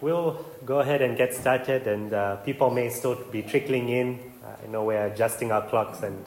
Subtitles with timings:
[0.00, 4.32] we'll go ahead and get started, and uh, people may still be trickling in.
[4.44, 6.24] Uh, I know we're adjusting our clocks and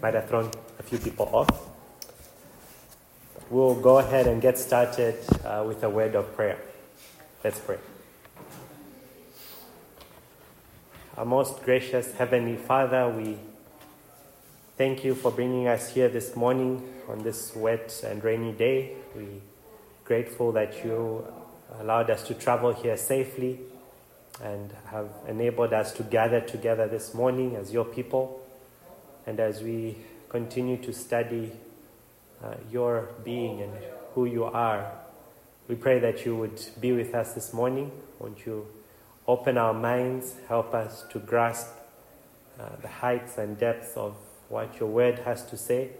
[0.00, 1.48] might have thrown a few people off.
[3.50, 6.58] We'll go ahead and get started uh, with a word of prayer.
[7.42, 7.78] Let's pray.
[11.16, 13.36] Our most gracious Heavenly Father, we
[14.76, 18.96] thank you for bringing us here this morning on this wet and rainy day.
[19.14, 19.40] We're
[20.04, 21.24] grateful that you
[21.80, 23.60] allowed us to travel here safely
[24.42, 28.40] and have enabled us to gather together this morning as your people.
[29.26, 29.96] And as we
[30.28, 31.52] continue to study
[32.42, 33.72] uh, your being and
[34.14, 34.90] who you are,
[35.68, 37.90] we pray that you would be with us this morning.
[38.18, 38.66] Won't you
[39.26, 41.68] open our minds, help us to grasp
[42.60, 44.14] uh, the heights and depths of
[44.48, 45.90] what your word has to say.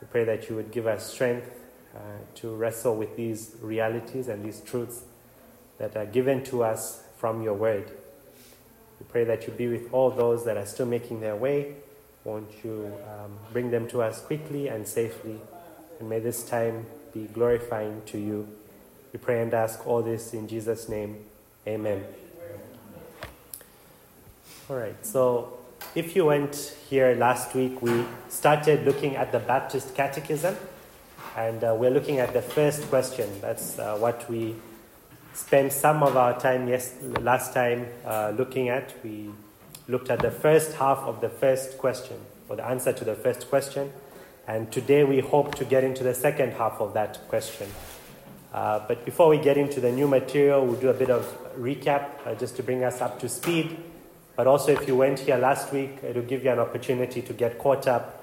[0.00, 1.59] We pray that you would give us strength
[2.36, 5.02] to wrestle with these realities and these truths
[5.78, 7.90] that are given to us from your word.
[8.98, 11.74] We pray that you be with all those that are still making their way.
[12.24, 15.40] Won't you um, bring them to us quickly and safely?
[15.98, 18.48] And may this time be glorifying to you.
[19.12, 21.24] We pray and ask all this in Jesus' name.
[21.66, 22.04] Amen.
[24.68, 25.58] All right, so
[25.94, 30.56] if you went here last week, we started looking at the Baptist Catechism,
[31.36, 33.28] and uh, we're looking at the first question.
[33.40, 34.56] That's uh, what we
[35.32, 38.92] spent some of our time yes, last time uh, looking at.
[39.04, 39.30] We
[39.88, 42.16] looked at the first half of the first question,
[42.48, 43.92] or the answer to the first question,
[44.48, 47.68] and today we hope to get into the second half of that question.
[48.52, 51.24] Uh, but before we get into the new material, we'll do a bit of
[51.56, 53.76] recap uh, just to bring us up to speed.
[54.34, 57.58] But also, if you went here last week, it'll give you an opportunity to get
[57.58, 58.19] caught up.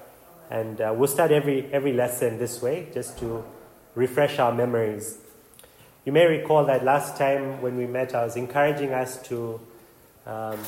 [0.50, 3.44] And uh, we'll start every, every lesson this way, just to
[3.94, 5.18] refresh our memories.
[6.04, 9.60] You may recall that last time when we met, I was encouraging us to
[10.26, 10.58] um,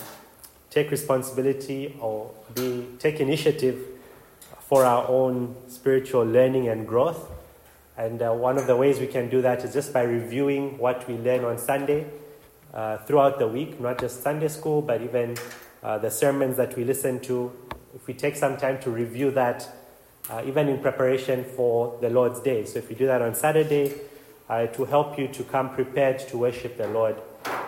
[0.69, 3.79] take responsibility or be, take initiative
[4.61, 7.31] for our own spiritual learning and growth.
[7.97, 11.09] And uh, one of the ways we can do that is just by reviewing what
[11.09, 12.07] we learn on Sunday
[12.73, 15.37] uh, throughout the week, not just Sunday school, but even
[15.83, 17.53] uh, the sermons that we listen to.
[17.95, 19.69] If we take some time to review that,
[20.31, 22.65] uh, even in preparation for the Lord's Day.
[22.65, 23.93] So if we do that on Saturday,
[24.49, 27.17] uh, to help you to come prepared to worship the Lord.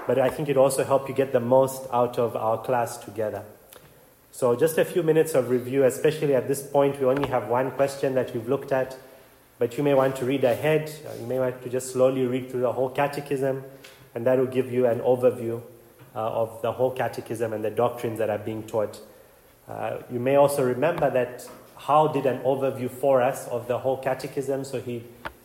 [0.06, 3.44] But I think it also help you get the most out of our class together.
[4.32, 7.70] So just a few minutes of review, especially at this point, we only have one
[7.72, 8.96] question that we've looked at,
[9.58, 10.92] but you may want to read ahead.
[11.06, 13.62] Uh, you may want to just slowly read through the whole catechism,
[14.14, 15.62] and that will give you an overview
[16.14, 19.00] uh, of the whole catechism and the doctrines that are being taught.
[19.68, 23.96] Uh, you may also remember that how did an overview for us of the whole
[23.96, 25.02] catechism, so he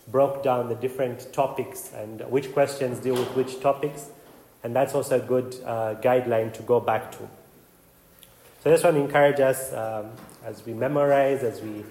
[0.08, 4.10] broke down the different topics and which questions deal with which topics,
[4.64, 7.20] and that's also a good uh, guideline to go back to.
[8.64, 10.12] So I just want to encourage us um,
[10.44, 11.84] as we memorize, as we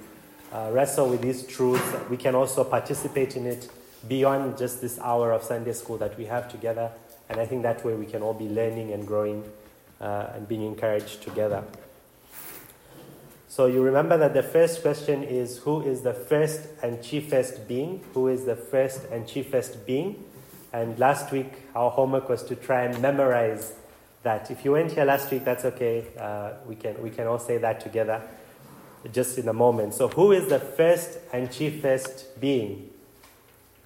[0.53, 3.69] uh, wrestle with these truths, we can also participate in it
[4.09, 6.91] beyond just this hour of Sunday school that we have together.
[7.29, 9.45] And I think that way we can all be learning and growing
[10.01, 11.65] uh, and being encouraged together.
[13.49, 18.03] So you remember that the first question is who is the first and chiefest being?
[18.15, 20.25] Who is the first and chiefest being?
[20.73, 23.73] And last week our homework was to try and memorize
[24.25, 24.51] that.
[24.51, 26.05] If you weren't here last week, that's okay.
[26.19, 28.21] Uh, we can we can all say that together,
[29.13, 29.95] just in a moment.
[29.95, 32.91] So who is the first and chiefest being?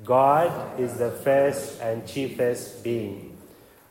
[0.03, 3.37] God is the first and chiefest being.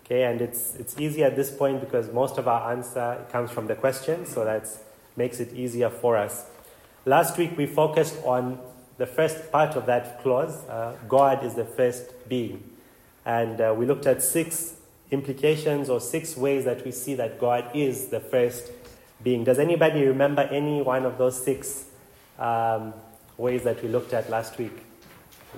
[0.03, 3.67] Okay, and it's it's easy at this point because most of our answer comes from
[3.67, 4.79] the question, so that's
[5.19, 6.45] makes it easier for us.
[7.05, 8.57] Last week we focused on
[8.97, 12.63] the first part of that clause uh, God is the first being.
[13.25, 14.75] And uh, we looked at six
[15.11, 18.71] implications or six ways that we see that God is the first
[19.21, 19.43] being.
[19.43, 21.85] Does anybody remember any one of those six
[22.37, 22.93] um,
[23.37, 24.85] ways that we looked at last week?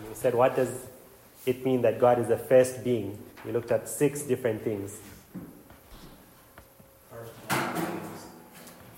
[0.10, 0.88] we said, what does
[1.46, 3.18] it mean that God is the first being?
[3.46, 4.98] We looked at six different things.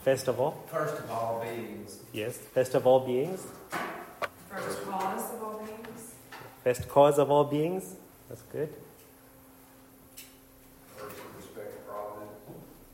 [0.04, 0.62] First of all?
[0.70, 2.00] First of all beings.
[2.12, 3.48] Yes, first of all beings.
[4.50, 6.14] First cause of all beings.
[6.64, 7.96] First cause of all beings.
[8.28, 8.68] That's good.
[10.98, 12.34] First in respect to providence.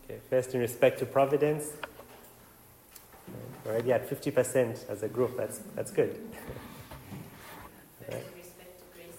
[0.06, 1.72] Okay, first in respect to providence.
[3.66, 5.36] We're already at 50% as a group.
[5.36, 6.16] That's, that's good.
[8.08, 9.18] First in respect to grace.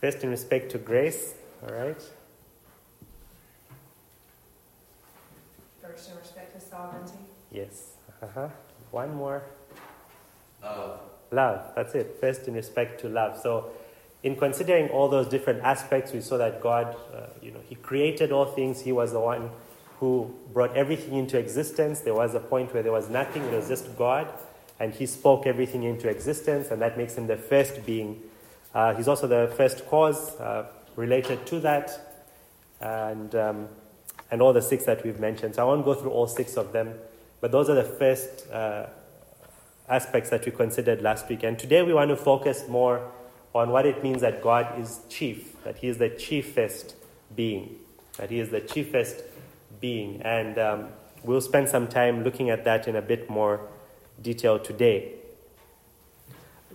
[0.00, 1.34] First in respect to grace.
[1.68, 2.02] All right.
[5.82, 6.39] First in respect to
[6.80, 7.18] sovereignty.
[7.50, 7.92] Yes.
[8.22, 8.48] Uh-huh.
[8.90, 9.42] One more.
[10.62, 11.00] Love.
[11.30, 11.72] Love.
[11.76, 12.16] That's it.
[12.20, 13.38] First in respect to love.
[13.40, 13.70] So
[14.22, 18.32] in considering all those different aspects, we saw that God, uh, you know, He created
[18.32, 18.80] all things.
[18.80, 19.50] He was the one
[19.98, 22.00] who brought everything into existence.
[22.00, 24.28] There was a point where there was nothing, it was just God,
[24.78, 28.20] and He spoke everything into existence, and that makes Him the first being.
[28.74, 30.64] Uh, he's also the first cause uh,
[30.96, 31.90] related to that,
[32.80, 33.68] and, um,
[34.30, 35.56] and all the six that we've mentioned.
[35.56, 36.94] So I won't go through all six of them,
[37.40, 38.86] but those are the first uh,
[39.88, 41.42] aspects that we considered last week.
[41.42, 43.10] And today we want to focus more
[43.54, 46.94] on what it means that God is chief, that He is the chiefest
[47.34, 47.76] being,
[48.16, 49.22] that He is the chiefest
[49.80, 50.22] being.
[50.22, 50.88] And um,
[51.24, 53.60] we'll spend some time looking at that in a bit more
[54.22, 55.14] detail today.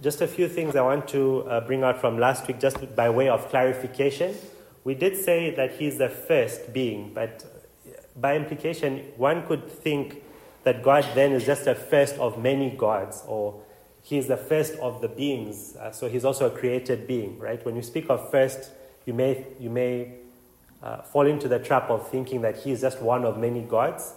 [0.01, 3.09] Just a few things I want to uh, bring out from last week, just by
[3.09, 4.35] way of clarification.
[4.85, 7.43] We did say that He's the first being, but
[8.15, 10.21] by implication, one could think
[10.63, 13.61] that God then is just the first of many gods, or
[14.03, 15.75] He is the first of the beings.
[15.75, 17.65] Uh, so He's also a created being, right?
[17.65, 18.71] When you speak of first,
[19.07, 20.19] you may, you may
[20.83, 24.13] uh, fall into the trap of thinking that He is just one of many gods,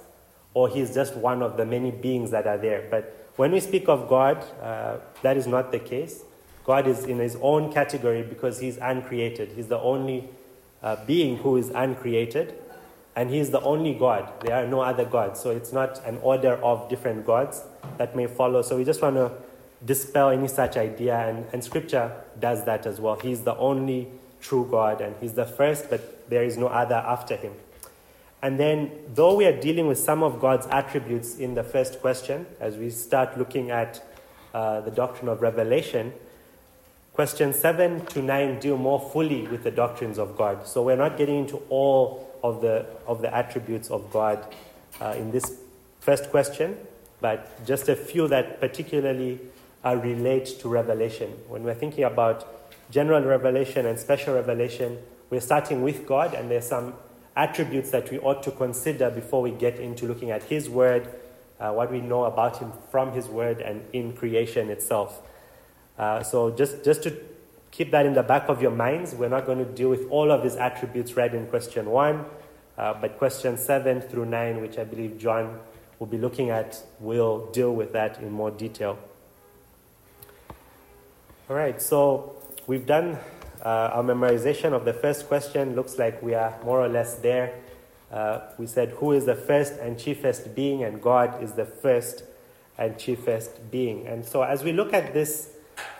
[0.53, 2.87] or He is just one of the many beings that are there.
[2.91, 6.25] But when we speak of God, uh, that is not the case.
[6.65, 9.53] God is in His own category because He's uncreated.
[9.53, 10.29] He's the only
[10.83, 12.55] uh, being who is uncreated
[13.19, 14.33] and he is the only God.
[14.43, 15.41] There are no other gods.
[15.41, 17.65] So it's not an order of different gods
[17.97, 18.63] that may follow.
[18.63, 19.33] So we just want to
[19.85, 23.17] dispel any such idea, and, and scripture does that as well.
[23.17, 24.09] He's the only
[24.41, 27.55] true God, and he's the first, but there is no other after him.
[28.41, 32.47] And then, though we are dealing with some of God's attributes in the first question,
[32.61, 34.01] as we start looking at
[34.55, 36.13] uh, the doctrine of revelation,
[37.19, 40.69] questions 7 to 9 deal more fully with the doctrines of God.
[40.69, 44.39] So we're not getting into all of the, of the attributes of God
[45.01, 45.59] uh, in this
[45.99, 46.77] first question,
[47.21, 49.41] but just a few that particularly
[49.85, 51.31] uh, relate to revelation.
[51.49, 52.47] When we're thinking about
[52.89, 54.99] general revelation and special revelation,
[55.29, 56.95] we're starting with God, and there's some
[57.35, 61.09] attributes that we ought to consider before we get into looking at His Word,
[61.59, 65.21] uh, what we know about Him from His Word and in creation itself.
[65.99, 67.17] Uh, so just, just to
[67.71, 69.15] keep that in the back of your minds.
[69.15, 72.25] We're not going to deal with all of these attributes read in question one,
[72.77, 75.59] uh, but question seven through nine, which I believe John
[75.99, 78.99] will be looking at, will deal with that in more detail.
[81.51, 82.37] All right, so
[82.67, 83.19] we've done
[83.65, 85.75] uh, our memorization of the first question.
[85.75, 87.55] Looks like we are more or less there.
[88.13, 90.85] Uh, we said, Who is the first and chiefest being?
[90.85, 92.23] And God is the first
[92.77, 94.07] and chiefest being.
[94.07, 95.51] And so, as we look at this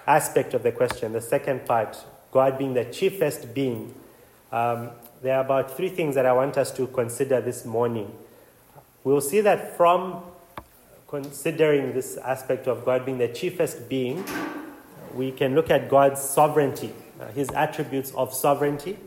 [0.09, 1.97] aspect of the question, the second part,
[2.33, 3.95] God being the chiefest being,
[4.51, 4.91] um,
[5.23, 8.11] there are about three things that I want us to consider this morning.
[9.05, 10.23] We'll see that from
[11.09, 14.25] considering this aspect of God being the chiefest being,
[15.15, 18.99] we can look at God's sovereignty, uh, his attributes of sovereignty.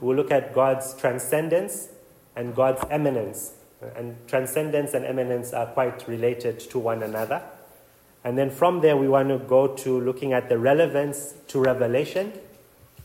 [0.00, 1.88] We'll look at God's transcendence
[2.36, 3.52] and God's immanence.
[3.96, 7.42] And transcendence and immanence are quite related to one another.
[8.28, 12.34] And then from there, we want to go to looking at the relevance to revelation.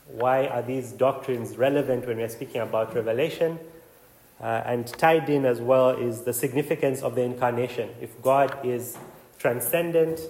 [0.06, 3.58] Why are these doctrines relevant when we're speaking about revelation?
[4.38, 7.88] Uh, and tied in as well is the significance of the incarnation.
[8.02, 8.98] If God is
[9.38, 10.20] transcendent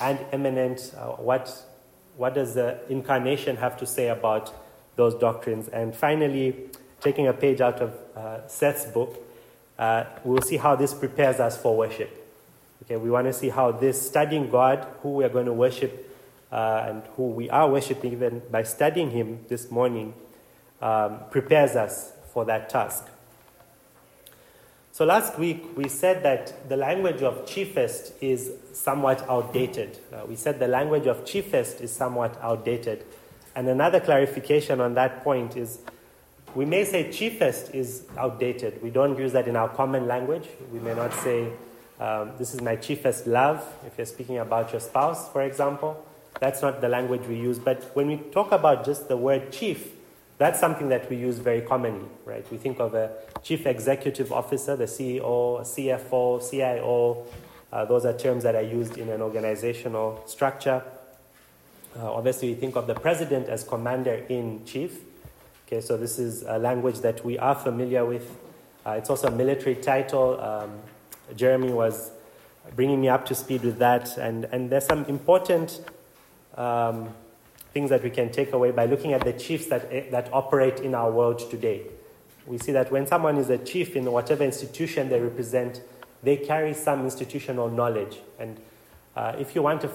[0.00, 1.54] and immanent, uh, what,
[2.16, 4.54] what does the incarnation have to say about
[4.96, 5.68] those doctrines?
[5.68, 6.70] And finally,
[7.02, 9.14] taking a page out of uh, Seth's book,
[9.78, 12.27] uh, we'll see how this prepares us for worship.
[12.84, 16.04] Okay, we want to see how this studying God, who we are going to worship,
[16.50, 20.14] uh, and who we are worshiping, even by studying Him this morning,
[20.80, 23.06] um, prepares us for that task.
[24.98, 29.98] So last week we said that the language of chiefest is somewhat outdated.
[30.12, 33.04] Uh, we said the language of chiefest is somewhat outdated.
[33.54, 35.78] And another clarification on that point is
[36.54, 38.82] we may say chiefest is outdated.
[38.82, 40.48] We don't use that in our common language.
[40.72, 41.52] We may not say,
[42.00, 46.04] um, this is my chiefest love, if you're speaking about your spouse, for example.
[46.40, 47.58] That's not the language we use.
[47.58, 49.88] But when we talk about just the word chief,
[50.38, 52.48] that's something that we use very commonly, right?
[52.52, 53.10] We think of a
[53.42, 57.26] chief executive officer, the CEO, CFO, CIO.
[57.72, 60.84] Uh, those are terms that are used in an organizational structure.
[61.98, 65.00] Uh, obviously, we think of the president as commander in chief.
[65.66, 68.30] Okay, so this is a language that we are familiar with.
[68.86, 70.40] Uh, it's also a military title.
[70.40, 70.78] Um,
[71.36, 72.10] Jeremy was
[72.76, 75.80] bringing me up to speed with that, and, and there's some important
[76.56, 77.10] um,
[77.72, 80.94] things that we can take away by looking at the chiefs that, that operate in
[80.94, 81.82] our world today.
[82.46, 85.82] We see that when someone is a chief in whatever institution they represent,
[86.22, 88.18] they carry some institutional knowledge.
[88.38, 88.58] And
[89.14, 89.90] uh, if you want to,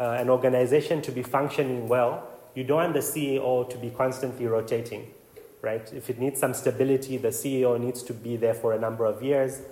[0.00, 4.46] uh, an organization to be functioning well, you don't want the CEO to be constantly
[4.46, 5.12] rotating,
[5.62, 5.92] right?
[5.92, 9.22] If it needs some stability, the CEO needs to be there for a number of
[9.22, 9.62] years,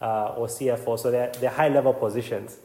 [0.00, 0.98] uh, or CFO.
[0.98, 2.58] So they're, they're high level positions.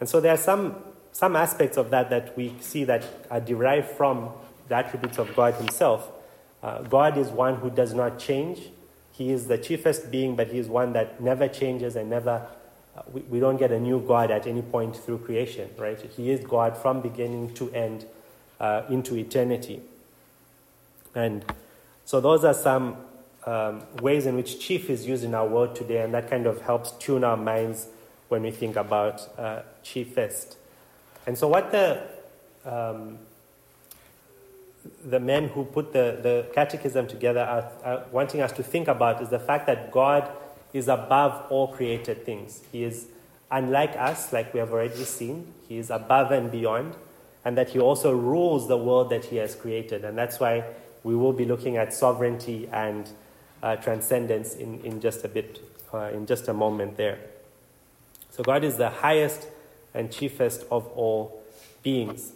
[0.00, 0.76] And so there are some,
[1.12, 4.30] some aspects of that that we see that are derived from
[4.68, 6.10] the attributes of God Himself.
[6.62, 8.60] Uh, God is one who does not change.
[9.12, 12.46] He is the chiefest being, but He is one that never changes and never,
[12.96, 16.00] uh, we, we don't get a new God at any point through creation, right?
[16.16, 18.06] He is God from beginning to end
[18.60, 19.80] uh, into eternity.
[21.14, 21.44] And
[22.04, 22.96] so those are some
[23.46, 26.60] um, ways in which chief is used in our world today, and that kind of
[26.62, 27.86] helps tune our minds
[28.28, 30.56] when we think about uh, chiefest.
[31.26, 32.02] And so, what the
[32.64, 33.18] um,
[35.04, 39.22] the men who put the, the catechism together are, are wanting us to think about
[39.22, 40.30] is the fact that God
[40.72, 42.62] is above all created things.
[42.72, 43.06] He is
[43.50, 45.52] unlike us, like we have already seen.
[45.68, 46.96] He is above and beyond,
[47.44, 50.04] and that He also rules the world that He has created.
[50.04, 50.64] And that's why
[51.02, 53.08] we will be looking at sovereignty and
[53.62, 55.60] uh, transcendence in, in just a bit,
[55.92, 57.18] uh, in just a moment there.
[58.30, 59.48] So God is the highest
[59.94, 61.42] and chiefest of all
[61.82, 62.32] beings.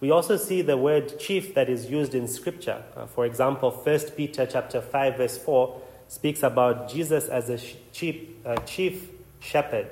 [0.00, 2.84] We also see the word chief that is used in Scripture.
[2.96, 7.58] Uh, for example, 1 Peter chapter 5, verse 4 speaks about Jesus as a
[7.92, 9.08] chief, uh, chief
[9.40, 9.88] shepherd.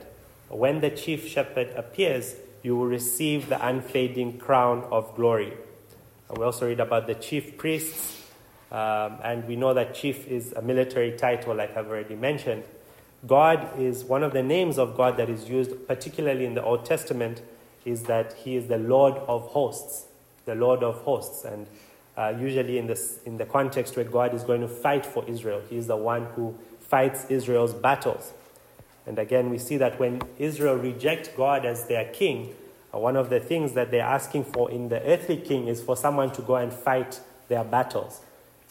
[0.49, 5.53] When the chief shepherd appears, you will receive the unfading crown of glory.
[6.29, 8.23] And we also read about the chief priests,
[8.71, 12.65] um, and we know that chief is a military title, like I've already mentioned.
[13.27, 16.85] God is one of the names of God that is used, particularly in the Old
[16.85, 17.43] Testament,
[17.85, 20.07] is that He is the Lord of hosts,
[20.45, 21.45] the Lord of hosts.
[21.45, 21.67] And
[22.17, 25.63] uh, usually, in, this, in the context where God is going to fight for Israel,
[25.71, 28.33] He is the one who fights Israel's battles.
[29.07, 32.55] And again, we see that when Israel reject God as their king,
[32.93, 35.97] uh, one of the things that they're asking for in the earthly king is for
[35.97, 38.21] someone to go and fight their battles.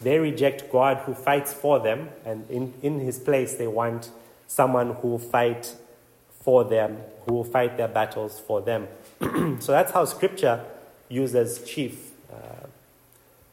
[0.02, 4.10] They reject God who fights for them, and in, in his place, they want
[4.48, 5.76] someone who will fight
[6.42, 8.88] for them, who will fight their battles for them.
[9.60, 10.64] so that's how scripture
[11.10, 12.12] uses chief.
[12.32, 12.68] Uh,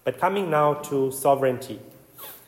[0.04, 1.78] but coming now to sovereignty.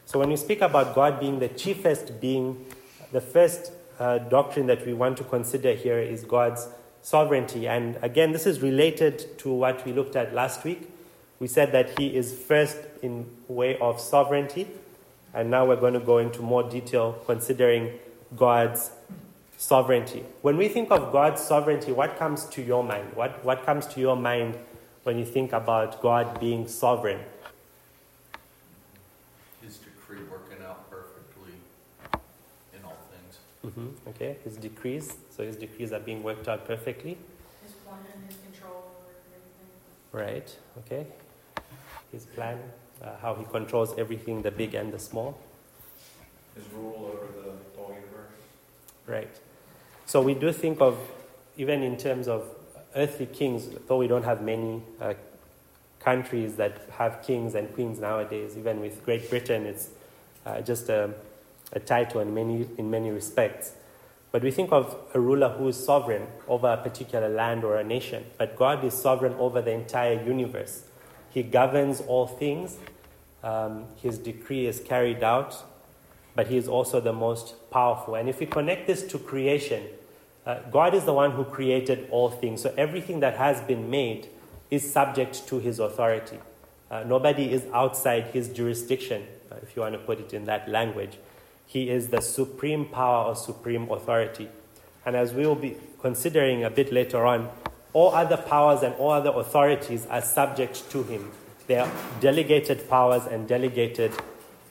[0.07, 2.67] So when we speak about God being the chiefest being,
[3.13, 6.69] the first uh, doctrine that we want to consider here is God's
[7.03, 7.69] sovereignty.
[7.69, 10.91] And again, this is related to what we looked at last week.
[11.45, 14.67] We said that He is first in way of sovereignty,
[15.35, 17.99] and now we're going to go into more detail considering
[18.35, 18.91] God's
[19.59, 20.25] sovereignty.
[20.41, 23.15] When we think of God's sovereignty, what comes to your mind?
[23.15, 24.57] What, what comes to your mind
[25.03, 27.21] when you think about God being sovereign?
[29.61, 31.59] His decree working out perfectly
[32.73, 33.37] in all things.
[33.67, 34.09] Mm-hmm.
[34.09, 35.15] Okay, His decrees.
[35.29, 37.19] So His decrees are being worked out perfectly.
[37.63, 39.69] His plan and his control over everything.
[40.11, 41.07] Right, okay.
[42.15, 42.59] His plan,
[43.03, 45.37] uh, how He controls everything, the big and the small.
[46.55, 48.33] His rule over the whole universe.
[49.07, 49.31] Right.
[50.07, 50.97] So we do think of,
[51.57, 52.47] even in terms of
[52.95, 55.15] earthly kings, though we don't have many uh,
[55.99, 59.89] countries that have kings and queens nowadays, even with Great Britain, it's
[60.47, 61.11] uh, just a,
[61.73, 63.73] a title in many, in many respects.
[64.31, 67.85] But we think of a ruler who is sovereign over a particular land or a
[67.85, 68.25] nation.
[68.37, 70.85] But God is sovereign over the entire universe.
[71.35, 72.79] He governs all things.
[73.43, 75.65] Um, his decree is carried out
[76.35, 78.15] but he is also the most powerful.
[78.15, 79.85] And if we connect this to creation,
[80.47, 82.63] uh, God is the one who created all things.
[82.63, 84.29] So everything that has been made
[84.71, 86.39] is subject to his authority.
[86.91, 90.69] Uh, nobody is outside his jurisdiction, uh, if you want to put it in that
[90.69, 91.19] language.
[91.67, 94.49] He is the supreme power or supreme authority.
[95.07, 97.49] And as we will be considering a bit later on,
[97.95, 101.31] all other powers and all other authorities are subject to him.
[101.67, 104.13] They are delegated powers and delegated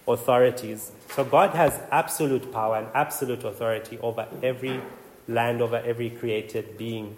[0.07, 0.91] authorities.
[1.15, 4.81] So God has absolute power and absolute authority over every
[5.27, 7.15] land, over every created being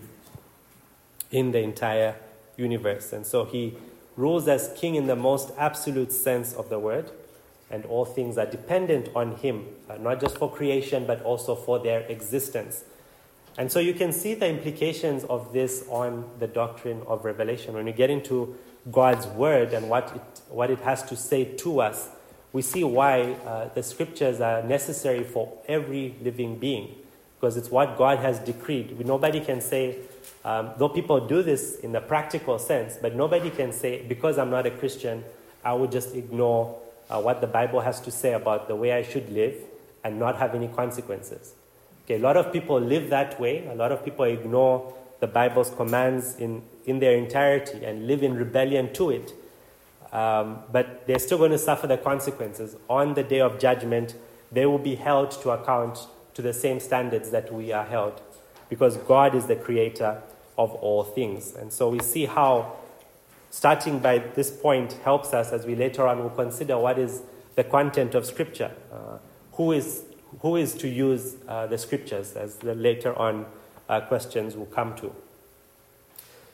[1.32, 2.16] in the entire
[2.56, 3.12] universe.
[3.12, 3.76] And so he
[4.16, 7.12] rules as king in the most absolute sense of the word,
[7.70, 11.80] and all things are dependent on him, uh, not just for creation, but also for
[11.80, 12.84] their existence.
[13.58, 17.74] And so you can see the implications of this on the doctrine of revelation.
[17.74, 18.58] When we get into
[18.92, 22.10] God's word and what it, what it has to say to us,
[22.52, 26.96] we see why uh, the scriptures are necessary for every living being
[27.36, 29.06] because it's what God has decreed.
[29.06, 30.00] Nobody can say,
[30.44, 34.50] um, though people do this in the practical sense, but nobody can say, because I'm
[34.50, 35.24] not a Christian,
[35.64, 39.04] I will just ignore uh, what the Bible has to say about the way I
[39.04, 39.56] should live
[40.04, 41.54] and not have any consequences.
[42.06, 43.68] Okay, a lot of people live that way.
[43.68, 48.36] A lot of people ignore the Bible's commands in, in their entirety and live in
[48.36, 49.34] rebellion to it.
[50.16, 52.78] um, but they're still going to suffer the consequences.
[52.90, 54.16] On the day of judgment,
[54.50, 58.22] they will be held to account to the same standards that we are held,
[58.70, 60.22] because God is the creator
[60.58, 61.54] of all things.
[61.54, 62.78] And so we see how
[63.50, 67.22] starting by this point helps us as we later on will consider what is
[67.56, 69.18] the content of Scripture, uh,
[69.54, 70.04] who, is,
[70.42, 73.46] who is to use uh, the Scriptures, as the later on
[73.90, 75.14] uh, questions will come to.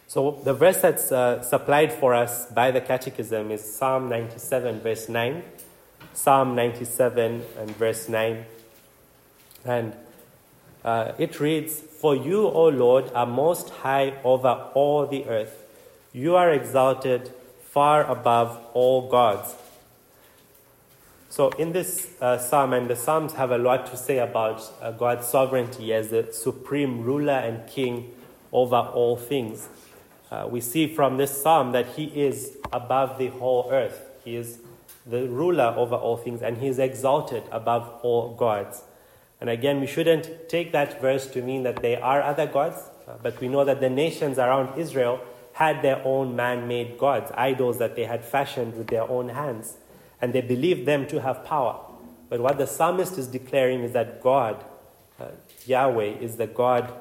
[0.08, 5.08] So the verse that's uh, supplied for us by the Catechism is Psalm 97, verse
[5.08, 5.44] 9.
[6.14, 8.46] Psalm 97 and verse 9.
[9.64, 9.94] And
[10.84, 15.64] uh, it reads, For you, O Lord, are most high over all the earth.
[16.12, 19.56] You are exalted far above all gods.
[21.32, 24.92] So, in this uh, psalm, and the Psalms have a lot to say about uh,
[24.92, 28.12] God's sovereignty as the supreme ruler and king
[28.52, 29.70] over all things.
[30.30, 34.10] Uh, we see from this psalm that he is above the whole earth.
[34.26, 34.60] He is
[35.06, 38.84] the ruler over all things, and he is exalted above all gods.
[39.40, 43.14] And again, we shouldn't take that verse to mean that there are other gods, uh,
[43.24, 45.22] but we know that the nations around Israel
[45.54, 49.78] had their own man made gods, idols that they had fashioned with their own hands
[50.22, 51.80] and they believed them to have power.
[52.30, 54.64] But what the psalmist is declaring is that God,
[55.20, 55.28] uh,
[55.66, 56.94] Yahweh, is the God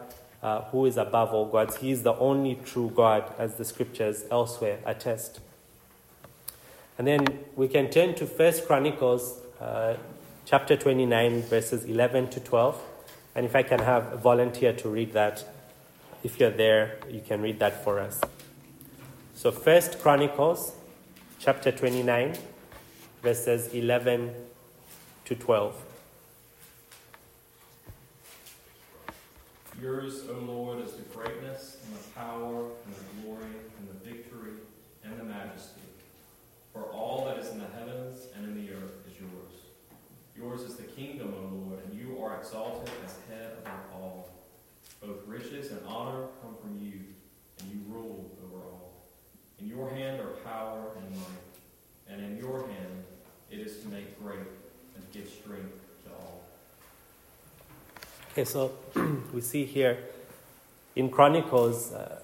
[0.42, 1.76] uh, who is above all gods.
[1.76, 5.40] He is the only true God, as the scriptures elsewhere attest.
[6.98, 9.94] And then we can turn to First Chronicles uh,
[10.44, 12.82] chapter 29, verses 11 to 12.
[13.34, 15.44] And if I can have a volunteer to read that,
[16.22, 18.20] if you're there, you can read that for us.
[19.34, 20.74] So, First Chronicles
[21.38, 22.36] chapter 29,
[23.22, 24.34] verses 11
[25.26, 25.76] to 12.
[29.80, 33.44] Yours, O Lord, is the greatness and the power and the glory
[33.78, 34.52] and the victory
[35.04, 35.80] and the majesty.
[36.72, 39.60] For all that is in the heavens and in the earth is yours.
[40.36, 44.28] Yours is the kingdom, O Lord, and you are exalted as head above all.
[45.02, 47.00] Both riches and honor come from you,
[47.60, 48.92] and you rule over all.
[49.58, 52.99] In your hand are power and might, and in your hand
[53.50, 56.42] it is to make great and give strength to all.
[58.32, 58.72] Okay, so
[59.34, 59.98] we see here
[60.94, 62.20] in Chronicles uh,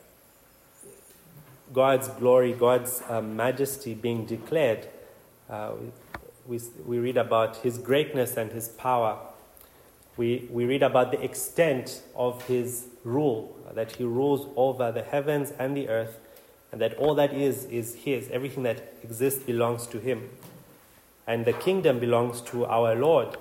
[1.72, 4.86] God's glory, God's uh, majesty being declared.
[5.50, 5.72] Uh,
[6.46, 9.18] we, we read about his greatness and his power.
[10.16, 15.52] We, we read about the extent of his rule, that he rules over the heavens
[15.58, 16.18] and the earth,
[16.70, 18.28] and that all that is is his.
[18.30, 20.30] Everything that exists belongs to him
[21.26, 23.36] and the kingdom belongs to our Lord.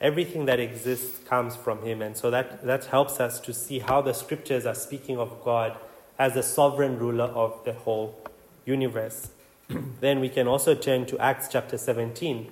[0.00, 4.02] Everything that exists comes from Him, and so that, that helps us to see how
[4.02, 5.76] the scriptures are speaking of God
[6.18, 8.18] as the sovereign ruler of the whole
[8.64, 9.30] universe.
[10.00, 12.50] then we can also turn to Acts chapter 17,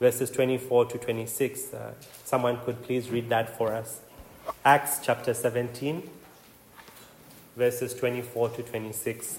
[0.00, 1.72] verses 24 to 26.
[1.72, 1.92] Uh,
[2.24, 4.00] someone could please read that for us.
[4.64, 6.08] Acts chapter 17,
[7.56, 9.38] verses 24 to 26.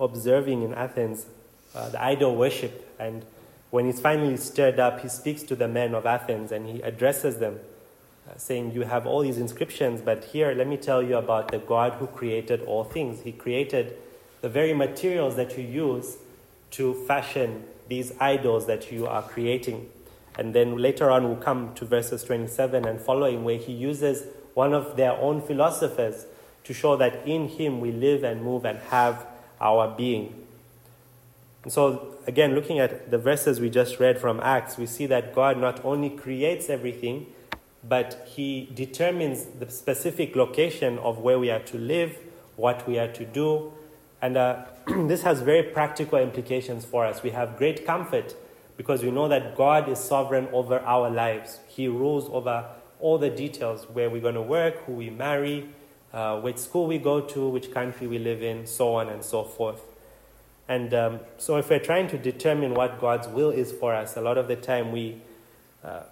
[0.00, 1.26] observing in Athens
[1.74, 2.94] uh, the idol worship.
[2.98, 3.24] And
[3.70, 7.38] when he's finally stirred up, he speaks to the men of Athens and he addresses
[7.38, 7.60] them,
[8.28, 11.58] uh, saying, You have all these inscriptions, but here, let me tell you about the
[11.58, 13.22] God who created all things.
[13.22, 13.96] He created
[14.40, 16.16] the very materials that you use
[16.72, 19.88] to fashion these idols that you are creating.
[20.38, 24.72] And then later on, we'll come to verses 27 and following, where he uses one
[24.72, 26.26] of their own philosophers
[26.64, 29.26] to show that in him we live and move and have
[29.60, 30.46] our being.
[31.62, 35.34] And so, again, looking at the verses we just read from Acts, we see that
[35.34, 37.26] God not only creates everything,
[37.86, 42.16] but He determines the specific location of where we are to live,
[42.56, 43.72] what we are to do.
[44.22, 47.22] And uh, this has very practical implications for us.
[47.22, 48.34] We have great comfort
[48.76, 51.60] because we know that God is sovereign over our lives.
[51.68, 52.66] He rules over
[53.00, 55.68] all the details where we're going to work, who we marry,
[56.12, 59.44] uh, which school we go to, which country we live in, so on and so
[59.44, 59.82] forth.
[60.68, 64.20] And um, so, if we're trying to determine what God's will is for us, a
[64.20, 65.20] lot of the time we,
[65.82, 66.02] uh,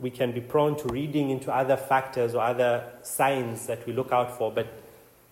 [0.00, 4.12] we can be prone to reading into other factors or other signs that we look
[4.12, 4.68] out for, but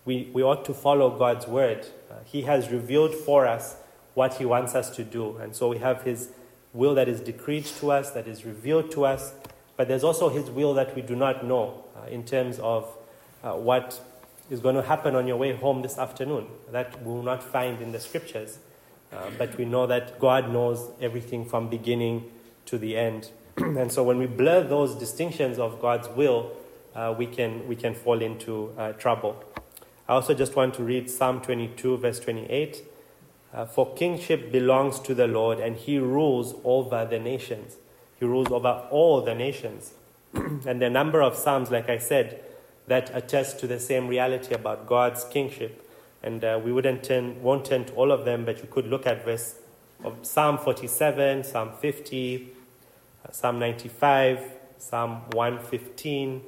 [0.03, 1.87] we, we ought to follow God's word.
[2.11, 3.77] Uh, he has revealed for us
[4.15, 5.37] what He wants us to do.
[5.37, 6.29] And so we have His
[6.73, 9.33] will that is decreed to us, that is revealed to us,
[9.77, 12.91] but there's also His will that we do not know uh, in terms of
[13.45, 14.01] uh, what
[14.49, 16.47] is going to happen on your way home this afternoon.
[16.71, 18.59] That we will not find in the scriptures.
[19.13, 22.29] Uh, but we know that God knows everything from beginning
[22.65, 23.31] to the end.
[23.57, 26.51] and so when we blur those distinctions of God's will,
[26.95, 29.43] uh, we, can, we can fall into uh, trouble.
[30.07, 32.83] I also just want to read Psalm 22, verse 28.
[33.53, 37.77] Uh, For kingship belongs to the Lord, and he rules over the nations.
[38.19, 39.93] He rules over all the nations.
[40.33, 42.44] and the number of Psalms, like I said,
[42.87, 45.81] that attest to the same reality about God's kingship.
[46.21, 49.05] And uh, we wouldn't turn, won't turn to all of them, but you could look
[49.05, 49.55] at verse
[50.03, 52.49] of Psalm 47, Psalm 50,
[53.23, 54.39] uh, Psalm 95,
[54.77, 56.41] Psalm 115,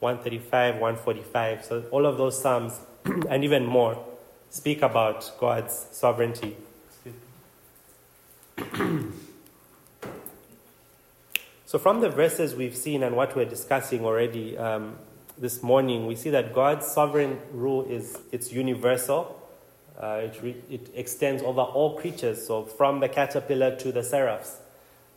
[0.00, 1.64] 135, 145.
[1.64, 2.80] So all of those Psalms,
[3.28, 4.04] and even more,
[4.50, 6.56] speak about God's sovereignty.
[11.66, 14.96] so, from the verses we've seen and what we're discussing already um,
[15.40, 19.40] this morning, we see that God's sovereign rule is it's universal.
[20.00, 24.58] Uh, it, re- it extends over all creatures, so from the caterpillar to the seraphs.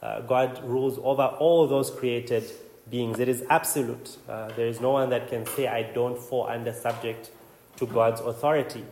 [0.02, 2.44] Uh, God rules over all those created
[2.90, 3.20] beings.
[3.20, 4.18] It is absolute.
[4.28, 7.30] Uh, there is no one that can say, I don't fall under subject
[7.78, 8.84] to God's authority.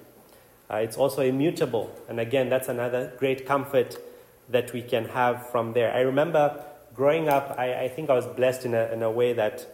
[0.70, 1.92] Uh, it's also immutable.
[2.08, 3.98] And again, that's another great comfort
[4.50, 5.94] that we can have from there.
[5.94, 6.64] I remember
[6.96, 9.68] growing up, I, I think I was blessed in a, in a way that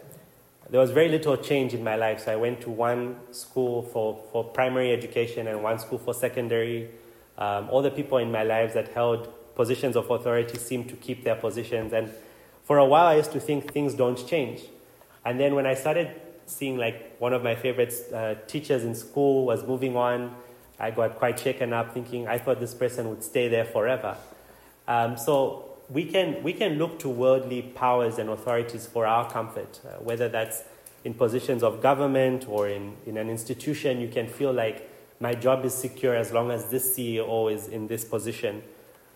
[0.70, 2.24] there was very little change in my life.
[2.24, 6.90] So I went to one school for, for primary education and one school for secondary.
[7.38, 11.24] Um, all the people in my lives that held positions of authority seemed to keep
[11.24, 11.92] their positions.
[11.92, 12.10] And
[12.64, 14.62] for a while, I used to think things don't change.
[15.24, 16.10] And then when I started
[16.46, 20.34] seeing like one of my favorite uh, teachers in school was moving on,
[20.78, 24.16] I got quite shaken up thinking I thought this person would stay there forever.
[24.86, 29.80] Um, so we can, we can look to worldly powers and authorities for our comfort,
[29.84, 30.64] uh, whether that's
[31.04, 34.00] in positions of government or in, in an institution.
[34.00, 37.86] You can feel like my job is secure as long as this CEO is in
[37.86, 38.62] this position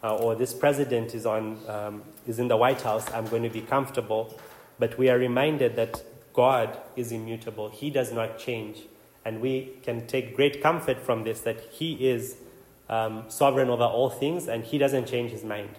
[0.03, 3.11] uh, or this president is, on, um, is in the White House.
[3.13, 4.39] I'm going to be comfortable.
[4.79, 6.03] But we are reminded that
[6.33, 8.83] God is immutable, He does not change.
[9.25, 12.37] And we can take great comfort from this that He is
[12.89, 15.71] um, sovereign over all things and He doesn't change His mind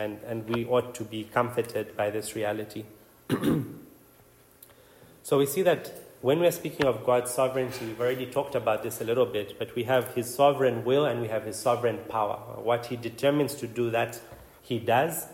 [0.00, 2.84] and, and we ought to be comforted by this reality.
[5.22, 9.00] so we see that when we're speaking of God's sovereignty, we've already talked about this
[9.00, 12.36] a little bit, but we have His sovereign will and we have His sovereign power.
[12.56, 14.20] What He determines to do, that
[14.62, 15.26] He does.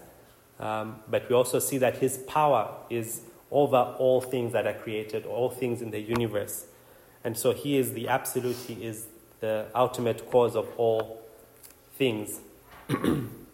[0.58, 5.26] Um, but we also see that His power is over all things that are created,
[5.26, 6.66] all things in the universe.
[7.24, 9.06] And so He is the absolute, He is
[9.40, 11.22] the ultimate cause of all
[11.96, 12.40] things.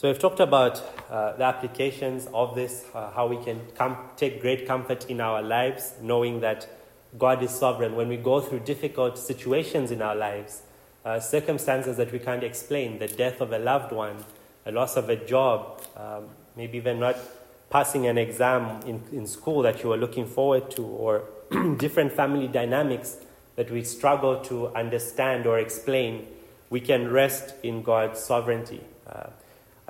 [0.00, 4.40] So we've talked about uh, the applications of this, uh, how we can com- take
[4.40, 6.66] great comfort in our lives, knowing that
[7.18, 7.94] God is sovereign.
[7.94, 10.62] When we go through difficult situations in our lives,
[11.04, 14.24] uh, circumstances that we can't explain, the death of a loved one,
[14.64, 17.18] a loss of a job, um, maybe even not
[17.68, 21.24] passing an exam in, in school that you were looking forward to, or
[21.76, 23.18] different family dynamics
[23.56, 26.26] that we struggle to understand or explain,
[26.70, 28.80] we can rest in God's sovereignty.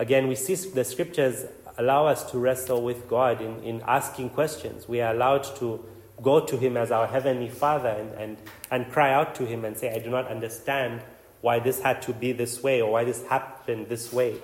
[0.01, 1.45] Again, we see the scriptures
[1.77, 4.89] allow us to wrestle with God in, in asking questions.
[4.89, 5.85] We are allowed to
[6.23, 8.37] go to Him as our Heavenly Father and, and,
[8.71, 11.03] and cry out to Him and say, I do not understand
[11.43, 14.37] why this had to be this way or why this happened this way.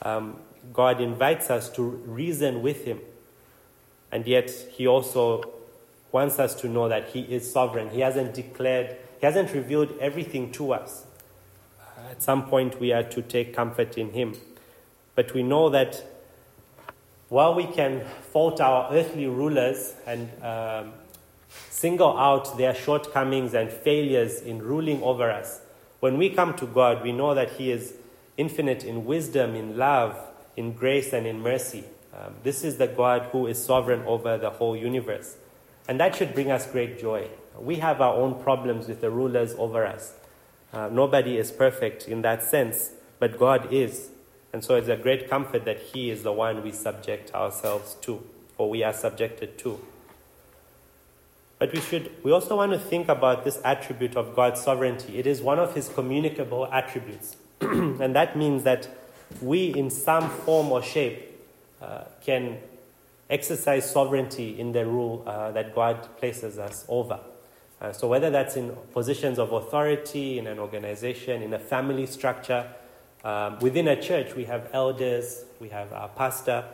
[0.00, 0.38] Um,
[0.72, 3.00] God invites us to reason with Him.
[4.10, 5.42] And yet, He also
[6.10, 7.90] wants us to know that He is sovereign.
[7.90, 11.04] He hasn't declared, He hasn't revealed everything to us.
[12.10, 14.36] At some point, we are to take comfort in Him.
[15.16, 16.04] But we know that
[17.28, 20.92] while we can fault our earthly rulers and um,
[21.70, 25.60] single out their shortcomings and failures in ruling over us,
[25.98, 27.94] when we come to God, we know that He is
[28.36, 30.16] infinite in wisdom, in love,
[30.56, 31.84] in grace, and in mercy.
[32.14, 35.36] Um, this is the God who is sovereign over the whole universe.
[35.88, 37.28] And that should bring us great joy.
[37.58, 40.12] We have our own problems with the rulers over us.
[40.72, 44.10] Uh, nobody is perfect in that sense, but God is.
[44.56, 48.24] And so it's a great comfort that He is the one we subject ourselves to,
[48.56, 49.78] or we are subjected to.
[51.58, 55.18] But we should we also want to think about this attribute of God's sovereignty.
[55.18, 57.36] It is one of his communicable attributes.
[57.60, 58.88] and that means that
[59.42, 61.38] we in some form or shape
[61.82, 62.56] uh, can
[63.28, 67.20] exercise sovereignty in the rule uh, that God places us over.
[67.78, 72.66] Uh, so, whether that's in positions of authority in an organization, in a family structure,
[73.26, 76.64] um, within a church, we have elders, we have our pastor.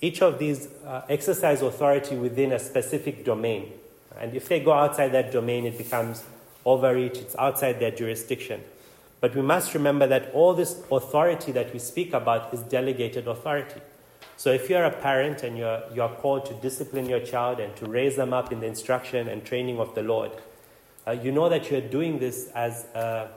[0.00, 3.70] Each of these uh, exercise authority within a specific domain.
[4.18, 6.24] And if they go outside that domain, it becomes
[6.64, 8.62] overreach, it's outside their jurisdiction.
[9.20, 13.82] But we must remember that all this authority that we speak about is delegated authority.
[14.38, 17.84] So if you're a parent and you're, you're called to discipline your child and to
[17.84, 20.32] raise them up in the instruction and training of the Lord,
[21.06, 23.28] uh, you know that you're doing this as, uh,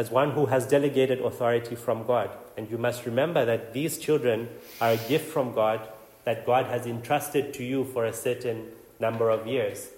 [0.00, 2.30] as one who has delegated authority from God.
[2.56, 4.48] And you must remember that these children
[4.80, 5.86] are a gift from God
[6.24, 9.90] that God has entrusted to you for a certain number of years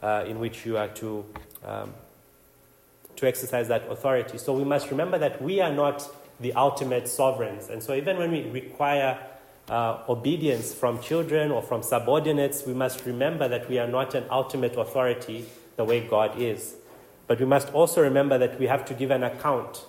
[0.00, 1.24] uh, in which you are to,
[1.66, 1.92] um,
[3.16, 4.38] to exercise that authority.
[4.38, 7.68] So we must remember that we are not the ultimate sovereigns.
[7.68, 9.18] And so even when we require
[9.68, 14.24] uh, obedience from children or from subordinates, we must remember that we are not an
[14.30, 16.76] ultimate authority the way God is.
[17.32, 19.86] But we must also remember that we have to give an account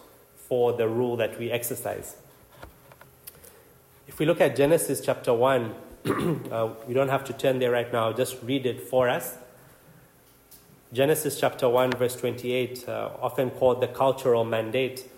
[0.48, 2.16] for the rule that we exercise.
[4.08, 5.76] If we look at Genesis chapter 1,
[6.54, 9.36] uh, we don't have to turn there right now, just read it for us.
[10.94, 15.12] Genesis chapter 1, verse 28, uh, often called the cultural mandate.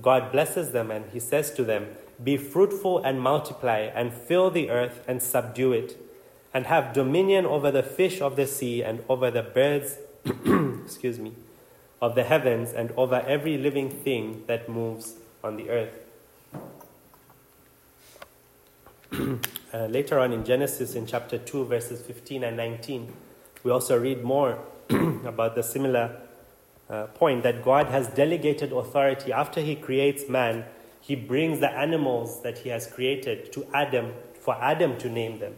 [0.00, 1.88] God blesses them and he says to them,
[2.24, 5.98] Be fruitful and multiply, and fill the earth and subdue it,
[6.54, 9.98] and have dominion over the fish of the sea and over the birds,
[10.86, 11.34] excuse me,
[12.00, 15.98] of the heavens and over every living thing that moves on the earth.
[19.74, 23.12] uh, later on in Genesis, in chapter 2, verses 15 and 19,
[23.64, 24.58] we also read more
[24.90, 26.20] about the similar
[26.88, 29.32] uh, point that God has delegated authority.
[29.32, 30.64] After He creates man,
[31.00, 35.54] He brings the animals that He has created to Adam for Adam to name them.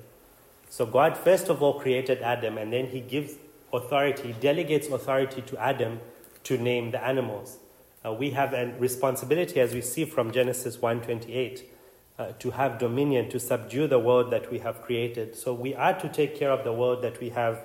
[0.70, 3.34] So God first of all created Adam, and then He gives
[3.72, 6.00] authority, delegates authority to Adam
[6.44, 7.58] to name the animals.
[8.04, 11.64] Uh, we have a responsibility, as we see from Genesis 1:28,
[12.18, 15.36] uh, to have dominion, to subdue the world that we have created.
[15.36, 17.60] So we are to take care of the world that we have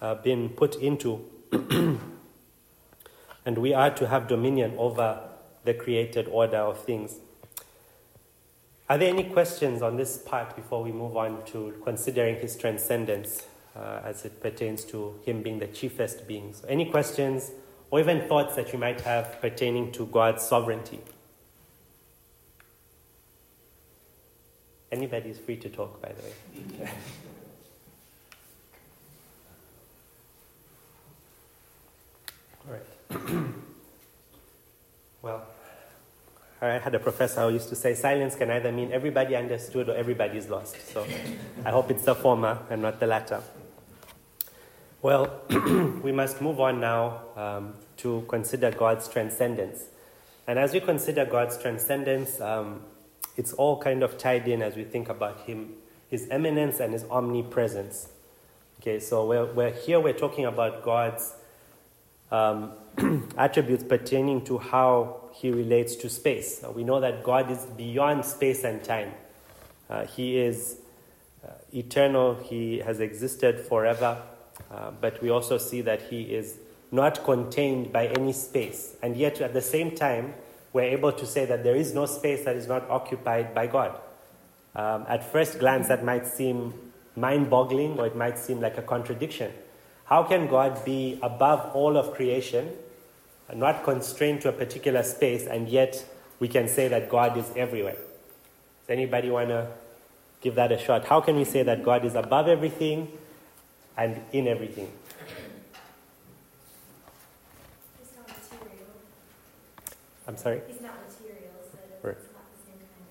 [0.00, 1.24] uh, been put into.
[3.44, 5.20] and we are to have dominion over
[5.64, 7.18] the created order of things.
[8.88, 13.46] Are there any questions on this part before we move on to considering his transcendence
[13.74, 16.52] uh, as it pertains to him being the chiefest being?
[16.52, 17.50] So any questions
[17.94, 20.98] or even thoughts that you might have pertaining to God's sovereignty?
[24.90, 26.32] Anybody is free to talk, by the way.
[32.66, 32.82] All right.
[35.22, 35.46] well,
[36.60, 39.94] I had a professor who used to say silence can either mean everybody understood or
[39.94, 40.84] everybody's lost.
[40.92, 41.06] So
[41.64, 43.40] I hope it's the former and not the latter.
[45.00, 45.42] Well,
[46.02, 49.84] we must move on now um, to consider God's transcendence.
[50.46, 52.82] And as we consider God's transcendence, um,
[53.36, 55.74] it's all kind of tied in as we think about Him,
[56.10, 58.08] His immanence and His omnipresence.
[58.80, 61.34] Okay, so we're, we're here, we're talking about God's
[62.30, 62.72] um,
[63.38, 66.62] attributes pertaining to how he relates to space.
[66.62, 69.12] Uh, we know that God is beyond space and time.
[69.88, 70.78] Uh, he is
[71.44, 74.20] uh, eternal, he has existed forever,
[74.70, 76.58] uh, but we also see that he is
[76.94, 78.96] not contained by any space.
[79.02, 80.34] And yet, at the same time,
[80.72, 83.98] we're able to say that there is no space that is not occupied by God.
[84.74, 86.74] Um, at first glance, that might seem
[87.16, 89.52] mind boggling or it might seem like a contradiction.
[90.06, 92.70] How can God be above all of creation,
[93.54, 96.04] not constrained to a particular space, and yet
[96.40, 97.94] we can say that God is everywhere?
[97.94, 99.68] Does anybody want to
[100.40, 101.06] give that a shot?
[101.06, 103.08] How can we say that God is above everything
[103.96, 104.92] and in everything?
[108.02, 108.86] It's not material.
[110.26, 110.58] I'm sorry?
[110.68, 112.16] It's not material, so it's Right.
[112.16, 113.06] not the same kind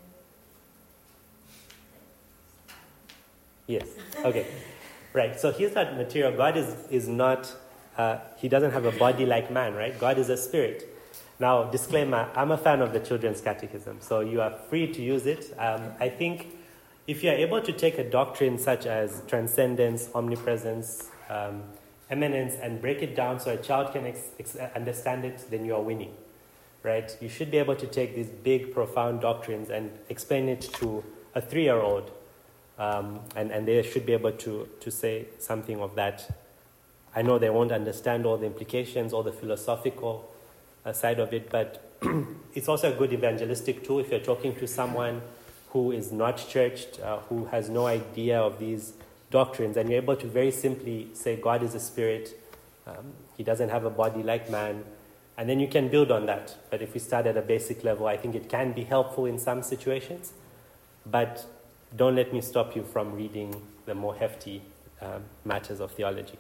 [3.68, 3.88] Yes.
[4.26, 4.46] Okay.
[5.14, 5.40] Right.
[5.40, 6.32] So he's not material.
[6.36, 7.54] God is, is not,
[7.98, 9.98] uh, he doesn't have a body like man, right?
[10.00, 10.90] God is a spirit.
[11.40, 15.26] Now, disclaimer I'm a fan of the Children's Catechism, so you are free to use
[15.26, 15.54] it.
[15.58, 16.48] Um, I think
[17.08, 21.64] if you are able to take a doctrine such as transcendence, omnipresence, um,
[22.10, 25.76] immanence, and break it down so a child can ex- ex- understand it, then you
[25.76, 26.14] are winning,
[26.84, 27.16] right?
[27.22, 31.42] You should be able to take these big, profound doctrines and explain it to a
[31.42, 32.12] three year old
[32.78, 36.30] um, and, and they should be able to, to say something of that.
[37.16, 40.30] I know they won't understand all the implications, all the philosophical
[40.86, 41.92] uh, side of it, but
[42.54, 45.22] it's also a good evangelistic tool if you're talking to someone
[45.70, 48.94] who is not churched, uh, who has no idea of these
[49.32, 52.40] doctrines, and you're able to very simply say God is a spirit,
[52.86, 54.84] um, He doesn't have a body like man,
[55.38, 56.56] and then you can build on that.
[56.70, 59.40] But if we start at a basic level, I think it can be helpful in
[59.40, 60.34] some situations,
[61.06, 61.46] but
[61.96, 64.62] don't let me stop you from reading the more hefty
[65.02, 66.38] um, matters of theology.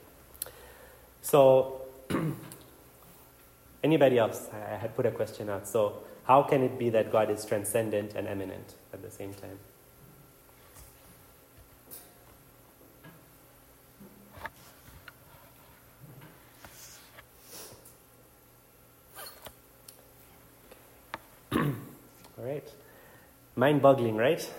[1.22, 1.82] So,
[3.84, 4.48] anybody else?
[4.54, 5.68] I had put a question out.
[5.68, 9.60] So, how can it be that God is transcendent and immanent at the same time?
[22.44, 22.68] All right.
[23.56, 24.52] Mind boggling, right?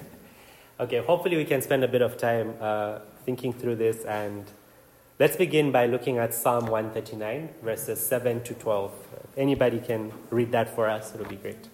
[0.80, 4.04] okay, hopefully, we can spend a bit of time uh, thinking through this.
[4.04, 4.44] And
[5.20, 8.92] let's begin by looking at Psalm 139, verses 7 to 12.
[9.22, 11.68] If anybody can read that for us, it'll be great.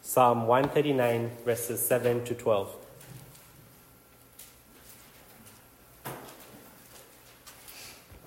[0.00, 2.74] Psalm 139, verses 7 to 12.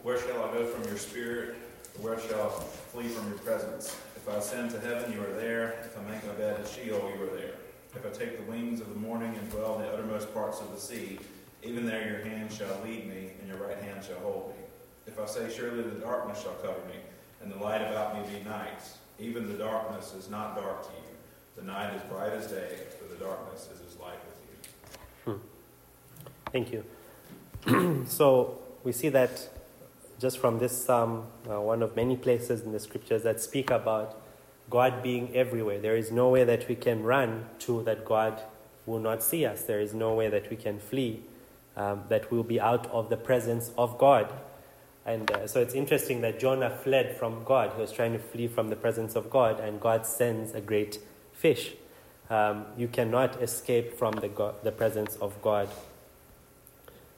[0.03, 1.55] Where shall I go from your spirit?
[1.99, 2.49] Where shall I
[2.91, 3.97] flee from your presence?
[4.25, 5.75] If I ascend to heaven, you are there.
[5.81, 7.55] If I make my bed in Sheol, you are there.
[7.93, 10.71] If I take the wings of the morning and dwell in the uttermost parts of
[10.71, 11.19] the sea,
[11.61, 14.63] even there your hand shall lead me, and your right hand shall hold me.
[15.07, 16.95] If I say, Surely the darkness shall cover me,
[17.41, 18.81] and the light about me be night,
[19.19, 21.17] even the darkness is not dark to you.
[21.57, 24.39] The night is bright as day, for the darkness is as light with
[25.25, 25.33] you.
[25.33, 25.39] Hmm.
[26.53, 28.05] Thank you.
[28.07, 29.49] so we see that
[30.23, 34.19] just from this psalm, uh, one of many places in the scriptures that speak about
[34.69, 35.79] God being everywhere.
[35.79, 38.41] There is no way that we can run to that God
[38.85, 39.63] will not see us.
[39.63, 41.23] There is no way that we can flee,
[41.75, 44.31] um, that we'll be out of the presence of God.
[45.05, 47.73] And uh, so it's interesting that Jonah fled from God.
[47.75, 50.99] He was trying to flee from the presence of God, and God sends a great
[51.33, 51.73] fish.
[52.29, 55.67] Um, you cannot escape from the, God, the presence of God.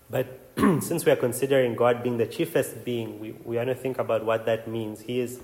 [0.10, 3.98] But since we are considering God being the chiefest being, we, we want to think
[3.98, 5.02] about what that means.
[5.02, 5.40] He is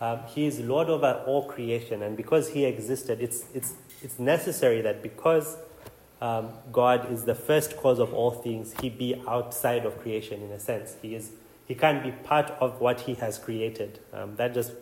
[0.00, 4.80] um, he is Lord over all creation, and because He existed, it's, it's, it's necessary
[4.82, 5.56] that because
[6.20, 10.50] um, God is the first cause of all things, He be outside of creation in
[10.50, 10.96] a sense.
[11.00, 11.30] He, is,
[11.66, 14.00] he can't be part of what He has created.
[14.12, 14.72] Um, that just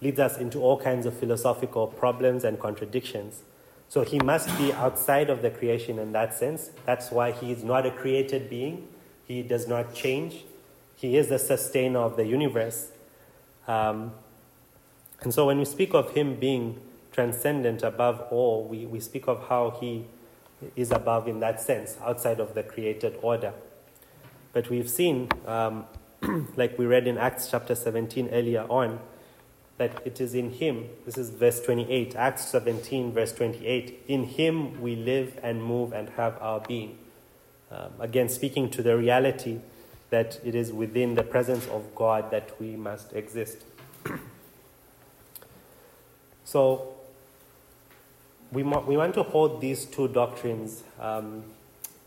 [0.00, 3.42] leads us into all kinds of philosophical problems and contradictions.
[3.90, 6.70] So He must be outside of the creation in that sense.
[6.86, 8.88] That's why He is not a created being,
[9.26, 10.44] He does not change.
[10.96, 12.90] He is the sustainer of the universe.
[13.66, 14.12] Um,
[15.22, 16.78] and so when we speak of him being
[17.10, 20.04] transcendent above all, we, we speak of how he
[20.76, 23.54] is above in that sense, outside of the created order.
[24.52, 25.86] But we've seen, um,
[26.56, 29.00] like we read in Acts chapter 17 earlier on,
[29.80, 34.78] that it is in him, this is verse 28, Acts 17, verse 28, in him
[34.78, 36.98] we live and move and have our being.
[37.70, 39.60] Um, again, speaking to the reality
[40.10, 43.64] that it is within the presence of God that we must exist.
[46.44, 46.96] So
[48.50, 51.44] we, we want to hold these two doctrines um,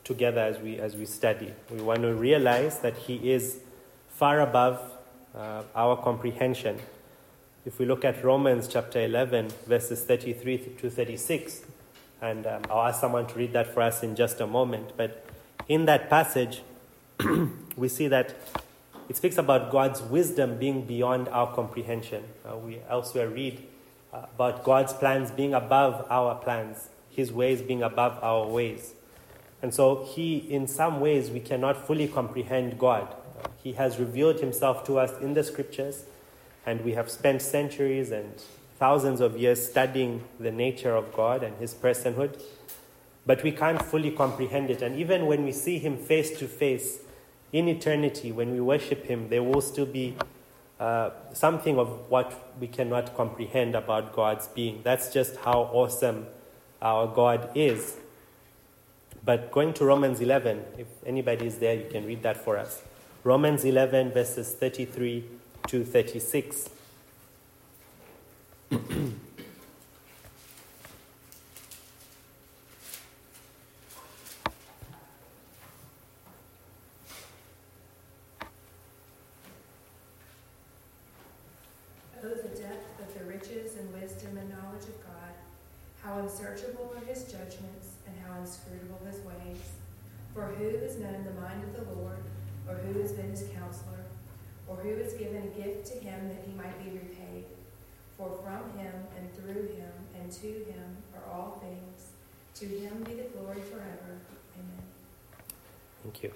[0.04, 1.54] together as we, as we study.
[1.72, 3.62] We want to realize that He is
[4.10, 4.82] far above
[5.34, 6.78] uh, our comprehension.
[7.66, 11.62] If we look at Romans chapter 11, verses 33 to 36,
[12.22, 15.26] and um, I'll ask someone to read that for us in just a moment, but
[15.70, 16.62] in that passage,
[17.78, 18.36] we see that
[19.08, 22.26] it speaks about God's wisdom being beyond our comprehension.
[22.46, 23.64] Uh, we elsewhere read
[24.12, 28.94] about God's plans being above our plans, His ways being above our ways.
[29.62, 33.08] And so, He, in some ways, we cannot fully comprehend God.
[33.64, 36.04] He has revealed Himself to us in the scriptures,
[36.66, 38.42] and we have spent centuries and
[38.80, 42.42] thousands of years studying the nature of God and His personhood.
[43.26, 44.82] But we can't fully comprehend it.
[44.82, 47.00] And even when we see Him face to face
[47.52, 50.16] in eternity, when we worship Him, there will still be
[50.80, 54.82] uh, something of what we cannot comprehend about God's being.
[54.84, 56.28] That's just how awesome
[56.82, 57.98] our God is.
[59.24, 62.82] But going to Romans 11, if anybody is there, you can read that for us.
[63.24, 65.24] Romans 11, verses 33
[65.68, 66.70] 236.
[96.24, 97.46] Him that he might be repaid?
[98.18, 102.12] For from him and through him and to him are all things.
[102.56, 104.20] To him be the glory forever.
[104.56, 104.84] Amen.
[106.04, 106.32] Thank you.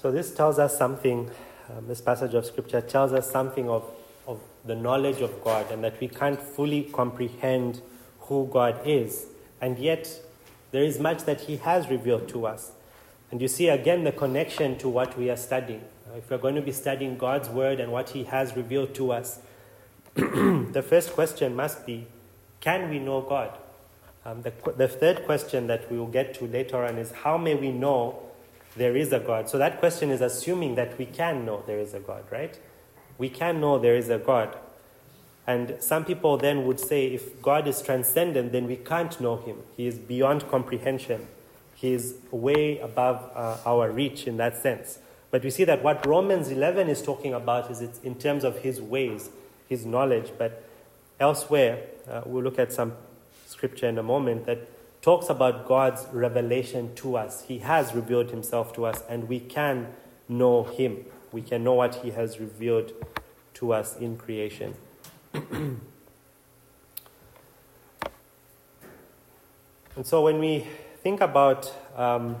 [0.00, 1.30] So, this tells us something,
[1.70, 3.84] um, this passage of scripture tells us something of,
[4.26, 7.80] of the knowledge of God and that we can't fully comprehend
[8.20, 9.26] who God is.
[9.60, 10.20] And yet,
[10.72, 12.72] there is much that He has revealed to us.
[13.30, 15.82] And you see again the connection to what we are studying.
[16.16, 19.40] If we're going to be studying God's Word and what He has revealed to us,
[20.14, 22.06] the first question must be
[22.60, 23.58] can we know God?
[24.24, 27.54] Um, the, the third question that we will get to later on is how may
[27.54, 28.22] we know
[28.76, 29.50] there is a God?
[29.50, 32.58] So that question is assuming that we can know there is a God, right?
[33.18, 34.56] We can know there is a God.
[35.46, 39.58] And some people then would say if God is transcendent, then we can't know him.
[39.76, 41.26] He is beyond comprehension.
[41.74, 45.00] He is way above uh, our reach in that sense.
[45.34, 48.58] But we see that what Romans 11 is talking about is it's in terms of
[48.58, 49.30] his ways,
[49.68, 50.30] his knowledge.
[50.38, 50.62] But
[51.18, 52.92] elsewhere, uh, we'll look at some
[53.44, 54.68] scripture in a moment that
[55.02, 57.42] talks about God's revelation to us.
[57.48, 59.88] He has revealed himself to us, and we can
[60.28, 61.04] know him.
[61.32, 62.92] We can know what he has revealed
[63.54, 64.76] to us in creation.
[65.32, 65.80] and
[70.04, 70.68] so when we
[71.02, 72.36] think about um,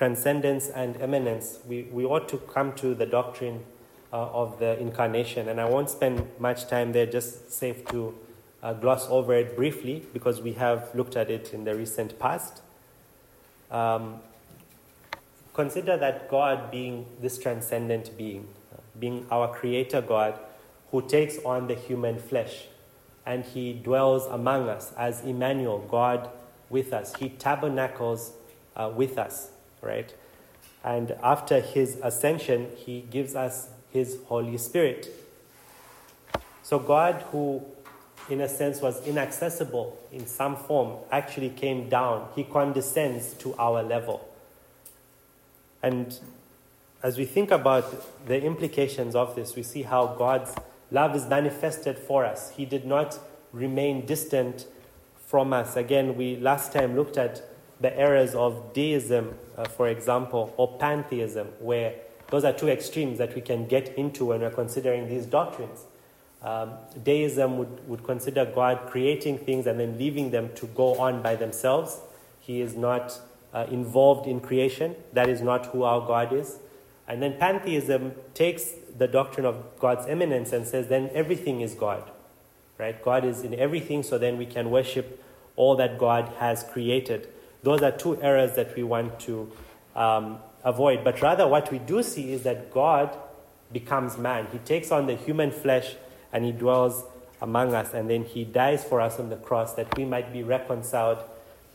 [0.00, 3.62] transcendence and immanence, we, we ought to come to the doctrine
[4.10, 5.46] uh, of the incarnation.
[5.46, 8.14] And I won't spend much time there, just safe to
[8.62, 12.62] uh, gloss over it briefly because we have looked at it in the recent past.
[13.70, 14.20] Um,
[15.52, 18.48] consider that God being this transcendent being,
[18.98, 20.40] being our creator God
[20.92, 22.68] who takes on the human flesh
[23.26, 26.30] and he dwells among us as Emmanuel, God
[26.70, 27.14] with us.
[27.16, 28.32] He tabernacles
[28.74, 29.49] uh, with us,
[29.80, 30.14] right?
[30.84, 35.08] And after his ascension, he gives us his Holy Spirit.
[36.62, 37.62] So, God, who
[38.28, 42.28] in a sense was inaccessible in some form, actually came down.
[42.36, 44.28] He condescends to our level.
[45.82, 46.18] And
[47.02, 50.54] as we think about the implications of this, we see how God's
[50.92, 52.50] Love is manifested for us.
[52.50, 53.18] He did not
[53.52, 54.66] remain distant
[55.24, 55.76] from us.
[55.76, 57.42] Again, we last time looked at
[57.80, 61.94] the errors of deism, uh, for example, or pantheism, where
[62.30, 65.84] those are two extremes that we can get into when we're considering these doctrines.
[66.42, 66.72] Um,
[67.02, 71.36] deism would, would consider God creating things and then leaving them to go on by
[71.36, 72.00] themselves.
[72.38, 73.20] He is not
[73.52, 74.96] uh, involved in creation.
[75.12, 76.58] That is not who our God is.
[77.08, 82.10] And then pantheism takes the doctrine of God's immanence and says then everything is God.
[82.78, 83.02] Right?
[83.02, 85.22] God is in everything, so then we can worship
[85.56, 87.28] all that God has created.
[87.62, 89.50] Those are two errors that we want to
[89.94, 91.04] um, avoid.
[91.04, 93.16] But rather, what we do see is that God
[93.72, 94.46] becomes man.
[94.52, 95.94] He takes on the human flesh
[96.32, 97.04] and he dwells
[97.42, 100.42] among us, and then he dies for us on the cross that we might be
[100.42, 101.18] reconciled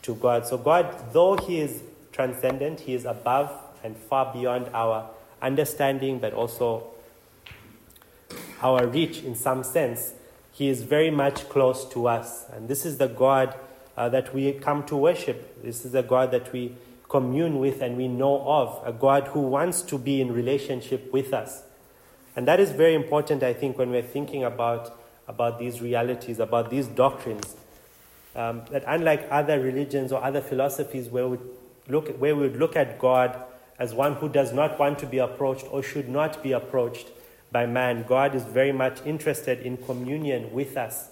[0.04, 0.46] to God.
[0.46, 1.82] So, God, though he is
[2.12, 3.52] transcendent, he is above
[3.84, 5.10] and far beyond our
[5.42, 6.88] understanding, but also
[8.62, 10.14] our reach in some sense.
[10.52, 12.46] He is very much close to us.
[12.54, 13.56] And this is the God
[13.98, 15.64] uh, that we come to worship.
[15.64, 16.76] This is a God that we
[17.10, 21.34] commune with and we know of, a God who wants to be in relationship with
[21.34, 21.64] us.
[22.36, 26.70] And that is very important, I think, when we're thinking about, about these realities, about
[26.70, 27.56] these doctrines.
[28.36, 31.38] Um, that unlike other religions or other philosophies where we,
[31.88, 33.42] look, where we would look at God
[33.80, 37.08] as one who does not want to be approached or should not be approached
[37.52, 38.04] by man.
[38.08, 41.10] God is very much interested in communion with us.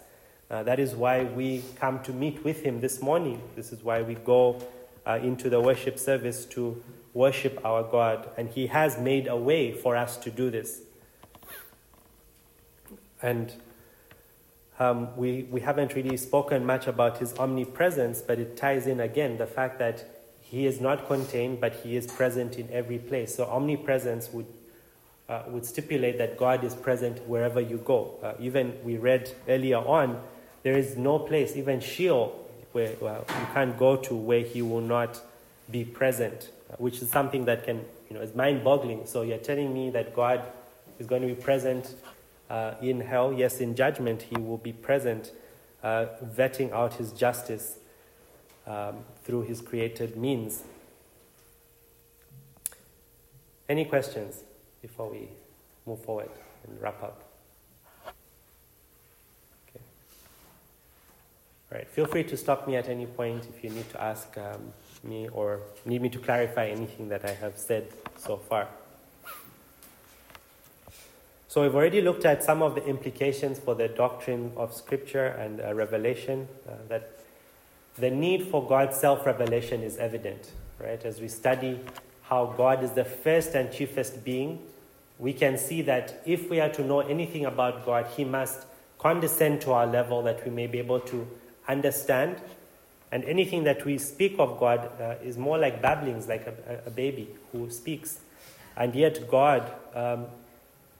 [0.50, 3.42] Uh, that is why we come to meet with Him this morning.
[3.56, 4.62] This is why we go
[5.06, 6.84] uh, into the worship service to
[7.14, 8.30] worship our God.
[8.38, 10.82] And He has made a way for us to do this.
[13.22, 13.54] And
[14.80, 19.38] um, we, we haven't really spoken much about His omnipresence, but it ties in again
[19.38, 20.06] the fact that
[20.54, 23.34] he is not contained, but He is present in every place.
[23.34, 24.46] So omnipresence would,
[25.28, 28.20] uh, would stipulate that God is present wherever you go.
[28.22, 30.22] Uh, even we read earlier on,
[30.64, 32.40] there is no place, even Sheol,
[32.72, 35.22] where well, you can't go to where He will not
[35.70, 39.06] be present, which is something that can, you know, is mind-boggling.
[39.06, 40.42] So you're telling me that God
[41.00, 41.96] is going to be present
[42.50, 43.32] uh, in hell?
[43.32, 45.32] Yes, in judgment He will be present,
[45.84, 47.78] uh, vetting out His justice
[48.66, 50.64] um, through his created means.
[53.68, 54.44] Any questions
[54.82, 55.30] before we
[55.86, 56.30] move forward
[56.68, 57.24] and wrap up?
[59.70, 59.84] Okay.
[61.63, 64.38] All right, feel free to stop me at any point if you need to ask
[64.38, 68.68] um, me or need me to clarify anything that I have said so far.
[71.48, 75.62] So we've already looked at some of the implications for the doctrine of Scripture and
[75.62, 76.48] uh, revelation.
[76.68, 77.20] Uh, that
[77.98, 81.04] the need for God's self-revelation is evident, right?
[81.06, 81.80] As we study
[82.24, 84.60] how God is the first and chiefest being,
[85.20, 88.66] we can see that if we are to know anything about God, He must
[88.98, 91.28] condescend to our level that we may be able to
[91.68, 92.42] understand.
[93.12, 96.90] And anything that we speak of God uh, is more like babblings, like a, a,
[96.90, 98.20] baby who speaks.
[98.76, 100.26] And yet, God um,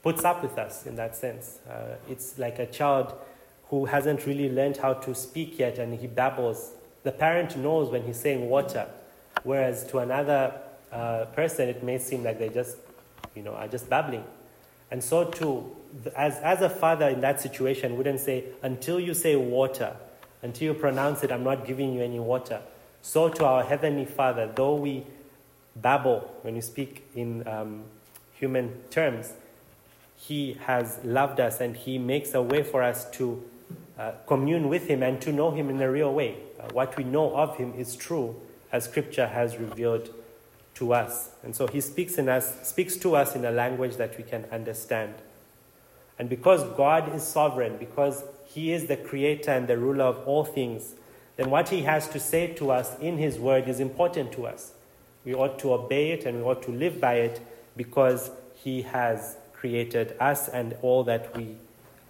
[0.04, 1.60] puts up with us in that sense.
[1.68, 3.14] Uh, it's like a child
[3.70, 6.74] who hasn't really learned how to speak yet and he babbles.
[7.02, 8.88] The parent knows when he's saying water,
[9.44, 10.54] whereas to another
[10.92, 12.78] uh, person it may seem like they just,
[13.34, 14.24] you know, are just babbling.
[14.92, 15.76] And so too,
[16.16, 19.96] as, as a father in that situation wouldn't say, until you say water,
[20.44, 22.62] until you pronounce it, I'm not giving you any water.
[23.02, 25.06] So to our Heavenly Father, though we
[25.76, 27.84] babble when we speak in um,
[28.36, 29.34] human terms,
[30.24, 33.44] he has loved us and He makes a way for us to
[34.00, 36.38] uh, commune with Him and to know Him in a real way.
[36.58, 38.40] Uh, what we know of Him is true,
[38.72, 40.10] as Scripture has revealed
[40.76, 41.32] to us.
[41.44, 44.46] And so He speaks, in us, speaks to us in a language that we can
[44.50, 45.16] understand.
[46.18, 48.24] And because God is sovereign, because
[48.54, 50.94] He is the creator and the ruler of all things,
[51.38, 54.74] then what He has to say to us in His word is important to us.
[55.26, 57.42] We ought to obey it and we ought to live by it
[57.76, 61.56] because He has created us and all that we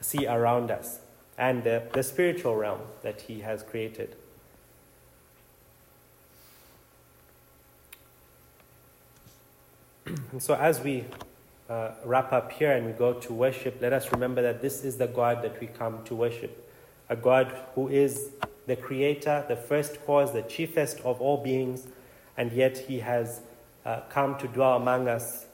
[0.02, 1.00] see around us,
[1.38, 4.18] and the, the spiritual realm that He has created.
[10.06, 11.06] and so, as we
[11.74, 14.98] uh, wrap up here and we go to worship, let us remember that this is
[14.98, 16.70] the God that we come to worship.
[17.10, 18.30] A God who is
[18.68, 21.88] the creator, the first cause, the chiefest of all beings,
[22.38, 23.42] and yet He has
[23.86, 25.48] uh, come to dwell among us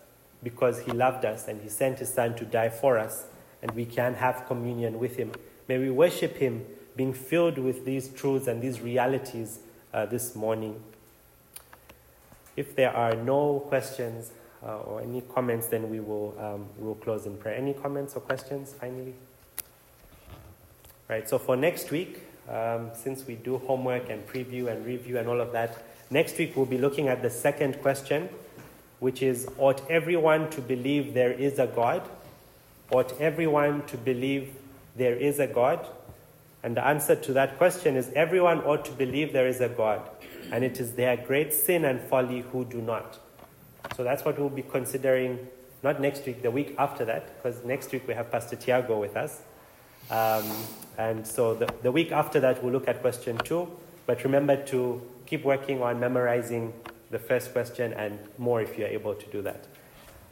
[0.44, 3.26] because he loved us and he sent his son to die for us,
[3.62, 5.32] and we can have communion with him.
[5.68, 6.66] May we worship him,
[6.96, 9.60] being filled with these truths and these realities
[9.94, 10.82] uh, this morning.
[12.56, 14.32] If there are no questions
[14.64, 17.56] uh, or any comments, then we will um, we will close in prayer.
[17.56, 19.14] Any comments or questions finally?
[21.08, 21.28] Right.
[21.28, 25.42] So for next week, um, since we do homework and preview and review and all
[25.42, 28.30] of that, next week we'll be looking at the second question
[29.00, 32.02] which is ought everyone to believe there is a God?
[32.92, 34.54] Ought everyone to believe
[34.96, 35.86] there is a God?
[36.64, 40.02] And the answer to that question is everyone ought to believe there is a God,
[40.52, 43.20] and it is their great sin and folly who do not.
[44.00, 45.46] So that's what we'll be considering,
[45.84, 49.18] not next week, the week after that, because next week we have Pastor Tiago with
[49.18, 49.42] us.
[50.10, 50.50] Um,
[50.98, 53.70] and so the, the week after that, we'll look at question two.
[54.06, 56.72] But remember to keep working on memorizing
[57.12, 59.68] the first question and more if you're able to do that.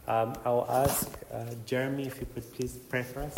[0.08, 3.36] Um, I'll ask uh, Jeremy if you could please pray for us.